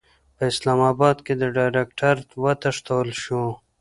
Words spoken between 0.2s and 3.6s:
په اسلاماباد کې د ډایرکټر وتښتول شو.